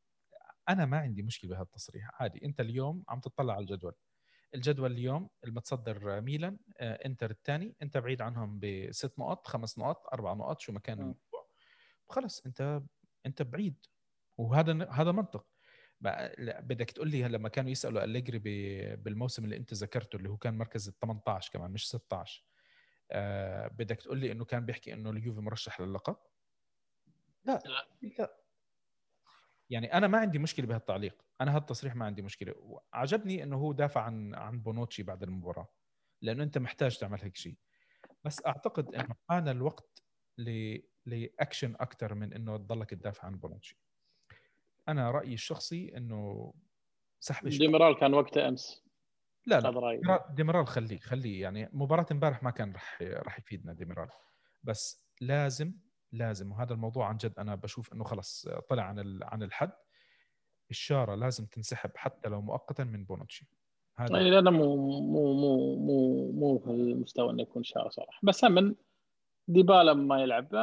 [0.69, 3.93] أنا ما عندي مشكلة بهذا التصريح عادي أنت اليوم عم تطلع على الجدول.
[4.55, 10.33] الجدول اليوم المتصدر ميلان آه، إنتر الثاني أنت بعيد عنهم بست نقط خمس نقط أربع
[10.33, 11.47] نقط شو ما كان الموضوع
[12.09, 12.81] خلص أنت
[13.25, 13.85] أنت بعيد.
[14.37, 15.47] وهذا هذا منطق.
[16.61, 18.39] بدك تقول لي لما كانوا يسألوا أليجري
[18.95, 22.45] بالموسم اللي أنت ذكرته اللي هو كان مركز ال 18 كمان مش 16
[23.11, 26.15] آه بدك تقول لي إنه كان بيحكي إنه اليوفي مرشح للقب؟
[27.45, 28.44] لا, لا.
[29.69, 31.25] يعني أنا ما عندي مشكلة بهالتعليق.
[31.41, 32.79] أنا هالتصريح ما عندي مشكلة.
[32.93, 35.67] عجبني إنه هو دافع عن عن بونوتشي بعد المباراة
[36.21, 37.57] لأنه أنت محتاج تعمل هيك شيء.
[38.23, 40.03] بس أعتقد إنه حان الوقت
[40.37, 43.77] ل لأكشن أكثر من إنه تضلك تدافع عن بونوتشي.
[44.87, 46.53] أنا رأيي الشخصي إنه
[47.19, 48.85] سحب ديمرال كان وقته أمس.
[49.45, 50.27] لا لا.
[50.29, 51.41] ديمرال خليه خليه.
[51.41, 54.09] يعني مباراة امبارح ما كان رح رح يفيدنا ديمرال
[54.63, 55.73] بس لازم
[56.17, 59.71] لازم وهذا الموضوع عن جد أنا بشوف إنه خلص طلع عن عن الحد.
[60.69, 63.49] الشارة لازم تنسحب حتى لو مؤقتا من بونوتشي.
[63.97, 68.19] هذا يعني لا مو مو مو مو مو في المستوى إنه يكون شارة صراحة.
[68.23, 68.75] بس من
[69.47, 70.55] ديبالا ما يلعب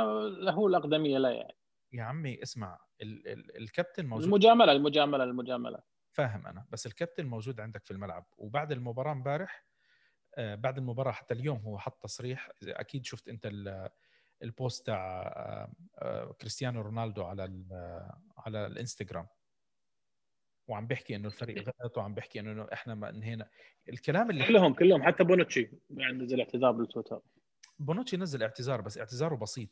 [0.48, 1.56] هو الأقدمية لا يعني.
[1.92, 4.24] يا عمي اسمع ال ال الكابتن موجود.
[4.24, 5.78] المجاملة المجاملة المجاملة.
[6.12, 8.26] فاهم أنا بس الكابتن موجود عندك في الملعب.
[8.36, 9.66] وبعد المباراة امبارح
[10.38, 12.50] آه بعد المباراة حتى اليوم هو حط تصريح.
[12.62, 13.46] أكيد شفت أنت
[14.42, 17.64] ال post تاع آه، آه، كريستيانو رونالدو على
[18.38, 19.26] على الانستغرام.
[20.68, 23.48] وعم بيحكي إنه الفريق غلط وعم بيحكي إنه إحنا ما انهينا.
[23.88, 27.20] الكلام اللي كلهم كلهم حتى بونوتشي يعني نزل اعتذار بالتويتر.
[27.78, 29.68] بونوتشي نزل اعتذار بس اعتذاره بسيط.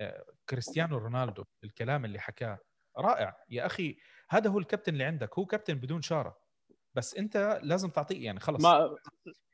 [0.00, 2.58] آه، كريستيانو رونالدو الكلام اللي حكاه
[2.98, 3.36] رائع.
[3.50, 3.96] يا أخي
[4.28, 6.38] هذا هو الكابتن اللي عندك هو كابتن بدون شارة.
[6.94, 8.62] بس أنت لازم تعطيه يعني خلص.
[8.62, 8.96] ما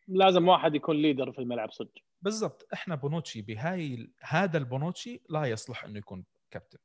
[0.09, 2.08] لازم واحد يكون leader في الملعب صدق.
[2.23, 2.69] بالضبط.
[2.73, 6.79] إحنا بونوتشي بهاي هذا البونوتشي لا يصلح إنه يكون كابتن.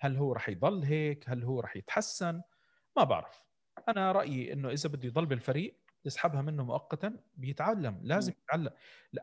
[0.00, 2.42] هل هو راح يضل هيك؟ هل هو راح يتحسن؟
[2.96, 3.44] ما بعرف.
[3.88, 8.70] أنا رأيي إنه إذا بده يضل بالفريق تسحبها منه مؤقتا بيتعلم لازم يتعلم.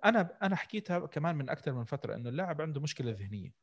[0.05, 3.53] أنا أنا حكيتها كمان من أكثر من فترة إنه اللاعب عنده مشكلة ذهنية.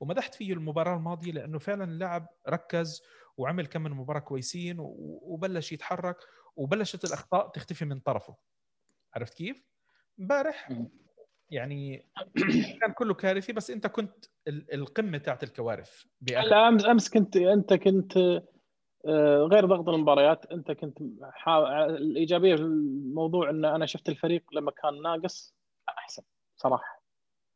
[0.00, 3.02] ومدحت فيه المباراة الماضية لإنه فعلا اللاعب ركز
[3.36, 6.16] وعمل كم من مباراة كويسين وبلش يتحرك
[6.56, 8.36] وبلشت الأخطاء تختفي من طرفه.
[9.14, 9.64] عرفت كيف؟
[10.20, 10.68] امبارح
[11.50, 12.06] يعني
[12.80, 18.16] كان كله كارثي بس انت كنت القمة تاعت الكوارث لا أمس أمس كنت أنت كنت
[19.06, 20.98] آه، غير ضغط المباريات أنت كنت
[21.88, 25.54] الإيجابية في الموضوع إن أنا شفت الفريق لما كان ناقص
[25.88, 26.22] أحسن
[26.56, 27.02] صراحة.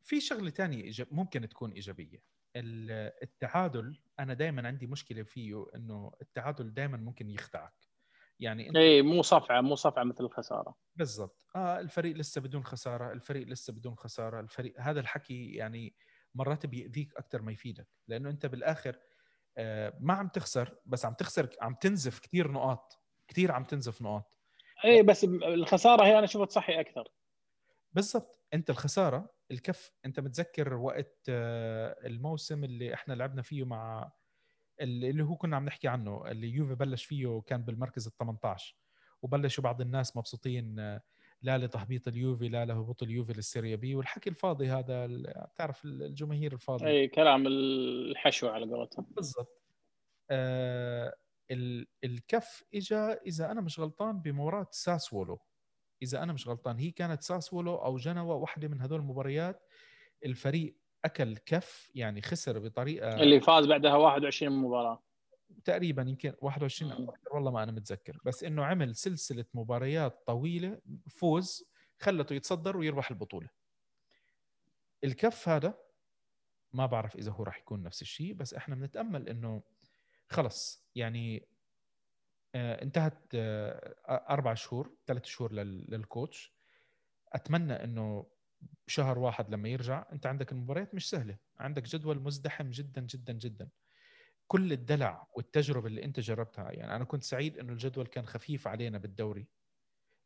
[0.02, 2.22] في شغلة ثانية ممكن تكون إيجابية.
[2.56, 7.74] التعادل أنا دائما عندي مشكلة فيه إنه التعادل دائما ممكن يخدعك.
[8.42, 10.74] يعني انت اي مو صفعة مو صفعة مثل الخسارة.
[10.96, 11.46] بالضبط.
[11.56, 15.96] آه الفريق لسه بدون خسارة الفريق لسه بدون خسارة الفريق هذا الحكي يعني
[16.34, 18.98] مرات بيأذيك أكثر ما يفيدك لأنه أنت بالآخر
[19.58, 24.38] آه ما عم تخسر بس عم تخسر عم تنزف كثير نقاط كثير عم تنزف نقاط.
[24.84, 27.08] اي بس الخسارة هي أنا شفت صحي أكثر
[27.92, 28.38] بالضبط.
[28.54, 34.12] أنت الخسارة الكف أنت متذكر وقت آه الموسم اللي إحنا لعبنا فيه مع
[34.82, 38.76] اللي هو كنا عم نحكي عنه اللي يوفي بلش فيه كان بالمركز ال 18
[39.22, 41.02] وبلشوا بعض الناس مبسوطين آه،
[41.42, 43.94] لا لتهبيط اليوفي لا لهبوط اليوفي للسيريا بي.
[43.94, 45.06] والحكي الفاضي هذا
[45.54, 49.06] بتعرف الجماهير الفاضي أي كلام الحشو على قولتهم.
[49.10, 49.62] بالضبط.
[50.30, 51.14] آه
[52.04, 55.40] الكف اجى إذا أنا مش غلطان بمباراة ساسولو.
[56.02, 59.66] إذا أنا مش غلطان هي كانت ساسولو أو جنوا واحدة من هذول المباريات
[60.24, 65.02] الفريق أكل كف يعني خسر بطريقة اللي فاز بعدها 21 مباراة.
[65.64, 68.18] تقريبا يمكن 21 أو أكثر والله ما أنا متذكر.
[68.24, 71.64] بس إنه عمل سلسلة مباريات طويلة فوز
[72.00, 73.48] خلته يتصدر ويربح البطولة.
[75.04, 75.78] الكف هذا
[76.72, 79.62] ما بعرف إذا هو راح يكون نفس الشيء بس إحنا بنتأمل إنه
[80.28, 80.86] خلص.
[80.94, 81.48] يعني
[82.54, 86.52] آه انتهت آه أربع شهور ثلاث شهور للكوتش.
[87.32, 88.26] أتمنى إنه
[88.86, 91.38] بشهر واحد لما يرجع انت عندك المباريات مش سهلة.
[91.58, 93.68] عندك جدول مزدحم جدا جدا جدا.
[94.46, 98.98] كل الدلع والتجربة اللي انت جربتها يعني أنا كنت سعيد إنه الجدول كان خفيف علينا
[98.98, 99.48] بالدوري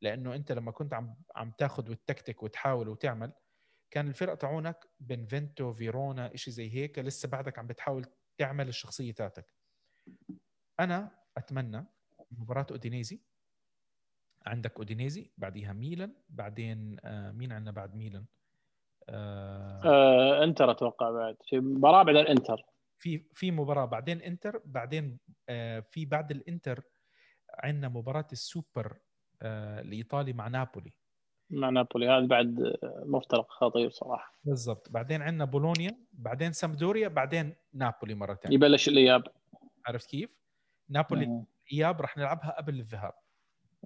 [0.02, 3.32] لأنه انت لما كنت عم عم تاخذ وتكتك وتحاول وتعمل
[3.90, 8.06] كان الفرق تاعونك بنفنتو فيرونا شيء زي هيك لسه بعدك عم بتحاول
[8.38, 9.54] تعمل الشخصية تاعتك.
[10.80, 11.86] أنا أتمنى
[12.30, 13.22] مباراة أودينيزي
[14.46, 18.24] عندك أودينيزي بعديها ميلان بعدين آه مين عندنا بعد ميلان؟
[19.08, 21.36] آه آه إنتر أتوقع بعد.
[21.48, 22.62] في مباراة بعد الإنتر.
[22.98, 26.82] في في مباراة بعدين إنتر بعدين آه في بعد الإنتر
[27.58, 28.98] عندنا مباراة السوبر
[29.42, 30.92] آه الإيطالي مع نابولي.
[31.50, 32.08] مع نابولي.
[32.08, 34.32] هذا بعد مفترق خطير صراحة.
[34.44, 34.90] بالضبط.
[34.90, 38.54] بعدين عندنا بولونيا بعدين سامدوريا بعدين نابولي مرة ثانية.
[38.54, 39.22] يبلش الإياب.
[39.86, 40.30] عرفت كيف؟
[40.88, 43.12] نابولي الإياب راح نلعبها قبل الذهاب.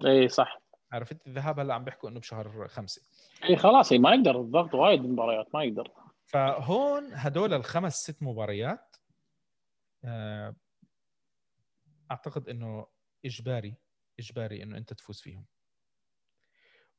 [0.05, 0.61] اي صح.
[0.91, 3.01] عرفت؟ الذهاب هلا عم بيحكوا إنه بشهر خمسة.
[3.49, 5.91] اي خلاص ما يقدر الضغط وايد مباريات ما يقدر.
[6.25, 8.95] فهون هدول الخمس ست مباريات
[10.05, 10.55] آه،
[12.11, 12.87] أعتقد إنه
[13.25, 13.75] إجباري
[14.19, 15.45] إجباري إنه أنت تفوز فيهم.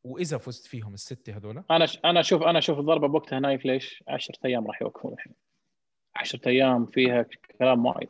[0.04, 1.98] وإذا فزت فيهم الستة هذول أنا ش...
[2.04, 5.34] أنا أشوف أنا أشوف الضربة بوقتها نايف ليش؟ 10 أيام راح يوقفون الحين.
[6.16, 7.26] 10 أيام فيها
[7.58, 8.08] كلام وايد.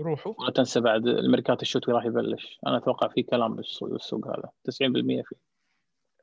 [0.00, 2.58] روحوا ولا تنسى بعد الميركات الشتوي راح يبلش.
[2.66, 4.50] أنا أتوقع في كلام بالسوق هذا.
[4.64, 5.36] 90% فيه.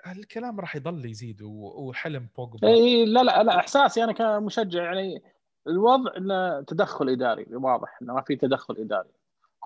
[0.07, 2.67] الكلام راح يضل يزيد وحلم بوجبا.
[2.67, 4.83] اي لا لا لا إحساسي أنا كمشجع.
[4.83, 5.23] يعني
[5.67, 7.45] الوضع إنه تدخل إداري.
[7.55, 9.09] واضح إنه ما في تدخل إداري.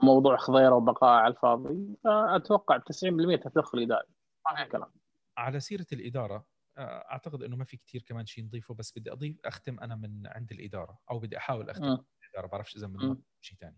[0.04, 1.96] موضوع خضيرة وبقاء على الفاضي.
[2.04, 4.08] فأتوقع 90% تدخل إداري.
[4.52, 4.92] ما في كلام.
[5.38, 6.46] على سيرة الإدارة
[6.78, 10.28] آه، أعتقد إنه ما في كتير كمان شيء نضيفه بس بدي أضيف أختم أنا من
[10.28, 11.86] عند الإدارة أو بدي أحاول أختم.
[11.86, 12.48] من الإدارة.
[12.52, 13.16] بعرفش إذا من.
[13.42, 13.78] شيء ثاني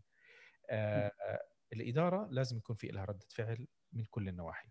[1.74, 4.70] الإدارة لازم يكون في لها ردة فعل من كل النواحي.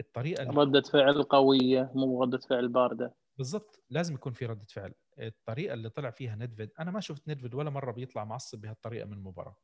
[0.00, 3.14] الطريقة ردة فعل قوية مو ردة فعل باردة.
[3.38, 4.94] بالضبط لازم يكون في ردة فعل.
[5.18, 9.12] الطريقة اللي طلع فيها ندفيد أنا ما شفت ندفيد ولا مرة بيطلع معصب بهالطريقة من
[9.12, 9.56] المباراه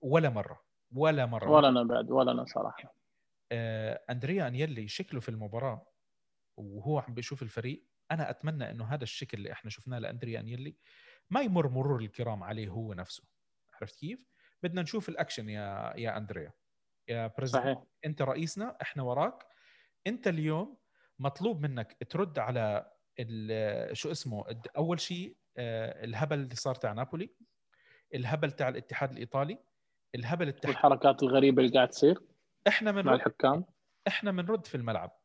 [0.00, 0.60] ولا مرة
[0.92, 1.50] ولا مرة.
[1.50, 2.94] ولا أنا بعد ولا أنا صراحة.
[3.52, 5.86] آه، أندريا أنيلي شكله في المباراة
[6.56, 10.76] وهو عم بيشوف الفريق أنا أتمنى إنه هذا الشكل اللي إحنا شفناه لأندريا أنيلي
[11.30, 13.24] ما يمر مرور الكرام عليه هو نفسه.
[13.74, 14.31] عرفت كيف؟
[14.62, 16.52] بدنا نشوف الأكشن يا يا أندريا.
[17.08, 17.82] يا president صحيح.
[18.04, 19.46] أنت رئيسنا إحنا وراك.
[20.06, 20.78] أنت اليوم
[21.18, 22.92] مطلوب منك ترد على
[23.92, 24.44] شو اسمه
[24.76, 27.30] أول شيء آه، الهبل اللي صار تاع نابولي
[28.14, 29.58] الهبل تاع الاتحاد الإيطالي
[30.14, 32.20] الهبل التحكيم والحركات الغريبة اللي قاعد تصير
[32.68, 33.64] إحنا من مع الحكام.
[34.08, 35.20] إحنا بنرد في الملعب.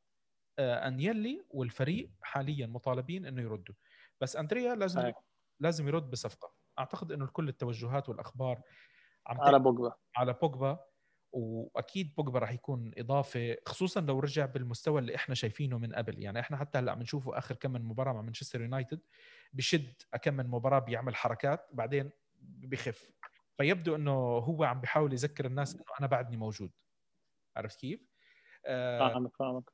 [0.59, 3.75] آه، أنيلي والفريق حاليا مطالبين إنه يردوا.
[4.21, 5.15] بس أندريا لازم صحيح.
[5.59, 6.53] لازم يرد بصفقة.
[6.79, 8.61] أعتقد إنه كل التوجهات والأخبار
[9.27, 9.93] عم على بوجبا.
[10.17, 10.79] على بوجبا
[11.31, 16.23] وأكيد بوجبا راح يكون إضافة خصوصا لو رجع بالمستوى اللي إحنا شايفينه من قبل.
[16.23, 19.01] يعني إحنا حتى هلأ عم نشوفه آخر كم من مباراة مع مانشستر يونايتد
[19.53, 22.11] بشد كم من مباراة بيعمل حركات بعدين
[22.41, 23.11] بخف.
[23.57, 26.71] فيبدو إنه هو عم بيحاول يذكر الناس إنه أنا بعدني موجود.
[27.55, 28.07] عرفت كيف؟
[28.65, 29.71] آه فاهمك فاهمك.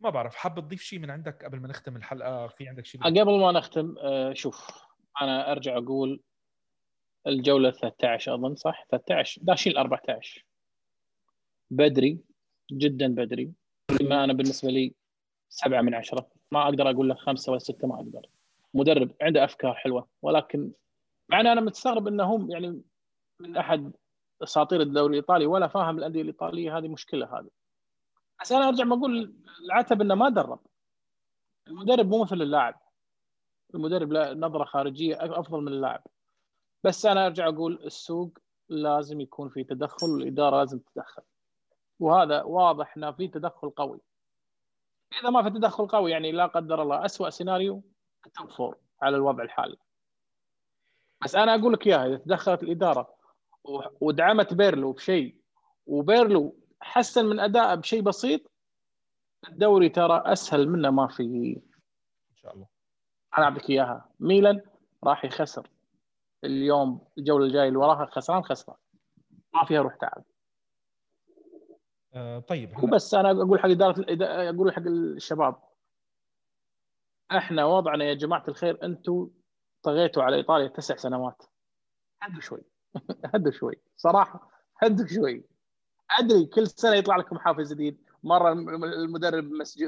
[0.00, 3.40] ما بعرف حاب تضيف شيء من عندك قبل ما نختم الحلقة؟ في عندك شيء قبل
[3.40, 4.70] ما نختم آه، شوف
[5.20, 6.22] أنا أرجع أقول
[7.26, 10.44] الجولة 13 أظن صح؟ 13 داشين ال 14
[11.70, 12.18] بدري
[12.72, 13.52] جدا بدري.
[14.02, 14.94] ما أنا بالنسبة لي
[15.48, 16.28] سبعة من عشرة.
[16.52, 18.26] ما أقدر أقول لك خمسة ولا ستة ما أقدر.
[18.74, 20.08] مدرب عنده أفكار حلوة.
[20.22, 20.72] ولكن
[21.28, 22.82] مع أن أنا مستغرب انه هم يعني
[23.40, 23.92] من أحد
[24.42, 27.48] أساطير الدوري الإيطالي ولا فاهم الأندية الإيطالية هذه مشكلة هذه.
[28.40, 30.58] بس أنا أرجع بقول العتب إنه ما درب.
[31.68, 32.80] المدرب مو مثل اللاعب.
[33.74, 36.02] المدرب له نظرة خارجية أفضل من اللاعب.
[36.84, 38.38] بس أنا أرجع أقول السوق
[38.68, 41.22] لازم يكون في تدخل والاداره لازم تتدخل
[42.00, 44.00] وهذا واضح إنه في تدخل قوي.
[45.20, 47.82] إذا ما في تدخل قوي يعني لا قدر الله اسوء سيناريو
[48.26, 49.76] ال top four على الوضع الحالي.
[51.24, 53.14] بس أنا أقول لك إياها إذا تدخلت الإدارة
[54.00, 55.36] ودعمت بيرلو بشيء
[55.86, 58.40] وبيرلو حسن من ادائه بشيء بسيط
[59.48, 61.22] الدوري ترى أسهل منه ما في.
[62.30, 62.66] إن شاء الله.
[63.38, 64.08] أنا أعطيك إياها.
[64.20, 64.60] ميلان
[65.04, 65.68] راح يخسر.
[66.44, 68.76] اليوم الجولة الجاية اللي وراها خسران خسران.
[69.54, 70.24] ما فيها روح تعب.
[72.14, 72.84] آه طيب.
[72.84, 74.04] وبس أنا أقول حق اداره
[74.50, 75.56] أقول حق الشباب.
[77.30, 79.30] إحنا وضعنا يا جماعة الخير أنتم
[79.82, 81.42] طغيتوا على إيطاليا تسع سنوات.
[82.22, 82.62] هدوا شوي.
[83.34, 83.74] هدوا شوي.
[83.96, 84.50] صراحة
[84.82, 85.44] هدوا شوي.
[86.18, 88.04] أدري كل سنة يطلع لكم حافز جديد.
[88.22, 89.84] مرة الم- المدرب مسج...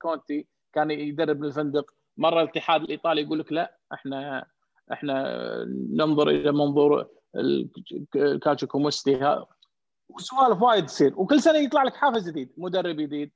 [0.00, 1.94] كونتي كان يدرب الفندق.
[2.16, 4.46] مرة الاتحاد الإيطالي يقول لك لا إحنا
[4.92, 5.44] إحنا
[5.90, 7.08] ننظر إلى منظور
[8.16, 9.16] ال calcioscommesse.
[9.16, 9.46] ها
[10.08, 13.32] وسوالف وايد تصير وكل سنة يطلع لك حافز جديد مدرب جديد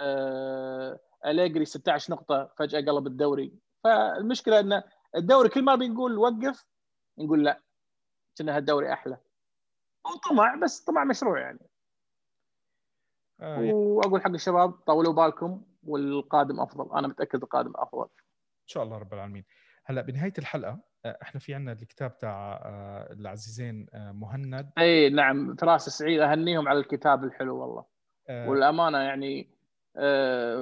[0.00, 1.00] آه...
[1.26, 3.52] أليجري 16 نقطة فجأة قلب الدوري.
[3.84, 4.82] فالمشكلة إن
[5.16, 6.66] الدوري كل ما بنقول وقف
[7.18, 7.62] نقول لا
[8.38, 9.18] كنا هالدوري أحلى.
[10.06, 11.60] هو طمع بس طمع مشروع يعني.
[13.40, 16.98] آه وأقول حق الشباب طولوا بالكم والقادم أفضل.
[16.98, 18.08] أنا متأكد القادم أفضل.
[18.62, 19.44] إن شاء الله رب العالمين.
[19.86, 24.70] هلأ بنهاية الحلقة آه، إحنا في عندنا الكتاب تاع آه، العزيزين آه، مهند.
[24.78, 27.84] إي نعم فراس السعيد أهنيهم على الكتاب الحلو والله.
[28.28, 29.54] آه، والأمانة يعني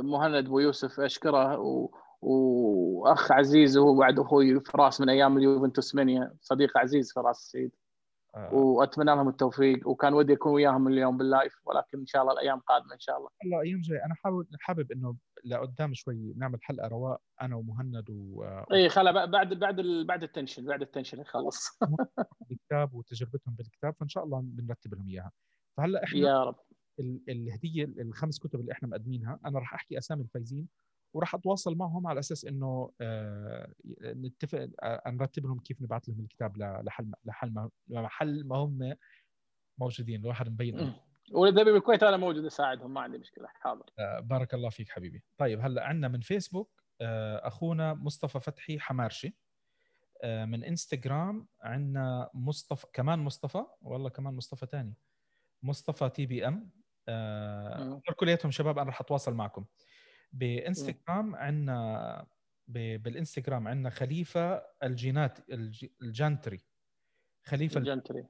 [0.03, 1.91] مهند أبو يوسف أشكره و...
[2.23, 7.71] وأخ عزيز وهو بعد أخوي فراس من أيام اليوفنتوس منيا صديق عزيز فراس السعيد.
[8.35, 12.33] آه، وأتمنى لهم التوفيق وكان ودي أكون وياهم اليوم بال live ولكن إن شاء الله
[12.33, 13.29] الأيام قادمة إن شاء الله.
[13.45, 18.45] الله أيام جاي أنا حابب حابب إنه لقدام شوي نعمل حلقة رواق أنا ومهند و-
[18.73, 21.79] اي خلا بعد بعد ال- بعد ال tension بعد ال tension يخلص
[22.49, 25.33] بالكتاب وتجربتهم بالكتاب فإن شاء الله بنرتب لهم إياها.
[25.77, 26.57] فهلأ إحنا يا رب.
[27.01, 30.69] ال- الهدية الخمس كتب اللي إحنا مقدمينها أنا راح أحكي أسامي الفايزين
[31.15, 36.57] وراح أتواصل معهم على أساس إنه آه، نتفق آه، نرتب لهم كيف نبعث لهم الكتاب
[36.59, 38.95] لحل لحل ما محل ما هم
[39.79, 40.93] موجودين الواحد مبين
[41.31, 43.85] واذا بالكويت أنا موجود أساعدهم ما عندي مشكلة حاضر.
[43.99, 45.23] آه، بارك الله فيك حبيبي.
[45.39, 49.37] طيب هلأ عندنا من فيسبوك آه، أخونا مصطفى فتحي حمارشي.
[50.23, 54.95] آه، من إنستغرام عندنا مصطفى كمان مصطفى؟ والله كمان مصطفى تاني.
[55.63, 56.71] مصطفى تي بي إم.
[57.09, 58.01] مم.
[58.17, 59.65] كلياتهم شباب أنا رح أتواصل معكم.
[60.33, 62.27] بإنستغرام عندنا
[62.69, 66.61] ب- بالإنستغرام عندنا خليفة الجينات الج- الجانتري
[67.45, 68.27] خليفة الج- الجنتري.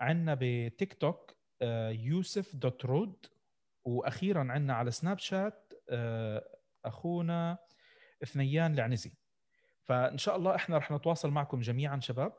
[0.00, 1.36] عندنا بتيك توك
[1.90, 3.26] يوسف dot رود.
[3.84, 7.58] وأخيرا عندنا على سناب شات آه، أخونا
[8.24, 9.12] ثنيان العنزي
[9.82, 12.32] فإن شاء الله إحنا رح نتواصل معكم جميعا شباب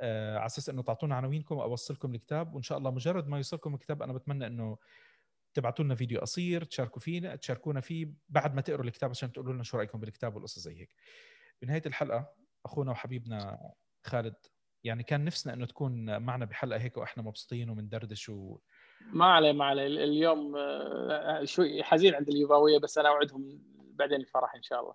[0.00, 2.54] آه، على أساس إنه تعطونا عناوينكم أوصلكم الكتاب.
[2.54, 4.78] وإن شاء الله مجرد ما يوصلكم الكتاب أنا بتمنى إنه
[5.54, 9.62] تبعتوا لنا فيديو قصير تشاركوا فينا تشاركونا فيه بعد ما تقروا الكتاب عشان تقولوا لنا
[9.62, 10.94] شو رأيكم بالكتاب والقصص زي هيك.
[11.62, 13.72] بنهاية الحلقة أخونا وحبيبنا
[14.04, 14.36] خالد
[14.84, 18.58] يعني كان نفسنا إنه تكون معنا بحلقة هيك وإحنا مبسوطين ومندردش و...
[19.12, 19.86] ما عليه ما عليه.
[19.86, 24.94] اليوم آه، شوي حزين عند اليوفاوية بس أنا أوعدهم بعدين الفرح إن شاء الله.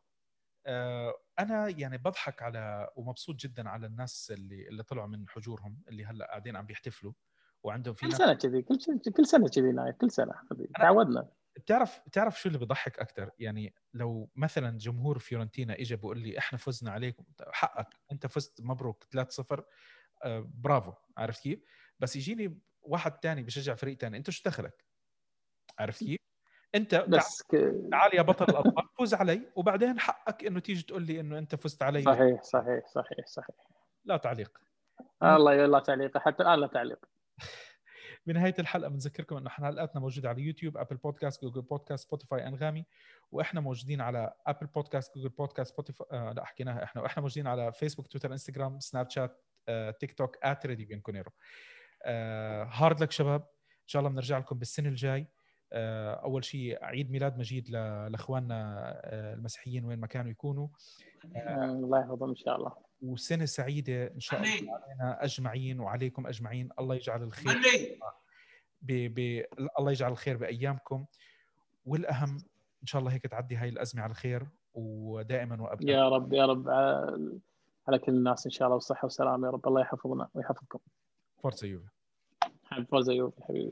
[0.65, 6.05] آه، أنا يعني بضحك على ومبسوط جدا على الناس اللي اللي طلعوا من حجورهم اللي
[6.05, 7.13] هلأ قاعدين عم بيحتفلوا
[7.63, 8.77] وعندهم في كل سنة كذي كل
[9.17, 10.33] كل سنة كذي نايف كل سنة
[10.79, 11.29] تعودنا.
[11.55, 16.57] بتعرف بتعرف شو اللي بضحك أكثر يعني لو مثلا جمهور فيورنتينا اجى بقول لي إحنا
[16.57, 19.61] فزنا عليكم حقك أنت فزت مبروك 3-0
[20.23, 21.59] آه، برافو عرفت كيف؟
[21.99, 24.85] بس يجيني واحد تاني بشجع فريق تاني أنت شو دخلك؟
[25.79, 26.19] عرفت كيف؟
[26.75, 27.55] أنت بس ك...
[27.91, 31.83] تعال يا بطل الابطال فوز علي وبعدين حقك إنه تيجي تقول لي إنه أنت فزت
[31.83, 32.01] علي.
[32.01, 33.55] صحيح صحيح صحيح صحيح.
[34.05, 34.57] لا تعليق.
[35.23, 37.05] الله الله تعليق حتى الآن لا تعليق.
[38.25, 42.85] بنهاية الحلقة بنذكركم إنه حلقاتنا موجودة على يوتيوب أبل بودكاست جوجل بودكاست سبوتيفاي أنغامي
[43.31, 47.01] وإحنا موجودين على أبل بودكاست جوجل بودكاست سبوتيفاي آه لا حكيناها إحنا.
[47.01, 51.31] وإحنا موجودين على فيسبوك تويتر إنستغرام سناب شات آه، تيك توك @ريدي بين كونيرو
[52.05, 53.41] آه هارد لك شباب.
[53.71, 55.27] إن شاء الله بنرجع لكم بالسنة الجاي.
[55.73, 60.67] آه أول شيء عيد ميلاد مجيد لأخواننا آه، المسيحيين وين ما كانوا يكونوا.
[61.35, 62.73] آه، الله يحفظهم إن شاء الله.
[63.03, 66.69] وسنة سعيدة إن شاء الله علينا أجمعين وعليكم أجمعين.
[66.79, 67.53] الله يجعل الخير
[68.81, 68.91] ب...
[68.91, 69.45] ب...
[69.79, 71.05] الله يجعل الخير بأيامكم.
[71.85, 72.37] والأهم
[72.81, 75.91] إن شاء الله هيك تعدي هاي الأزمة على الخير ودائما وابدا.
[75.91, 77.39] يا رب يا رب على
[77.87, 79.67] على كل الناس إن شاء الله وصحة وسلامة يا رب.
[79.67, 80.79] الله يحفظنا ويحفظكم.
[81.41, 81.89] فورزا يوفي.
[82.91, 83.71] فوز ايوب حبيبي.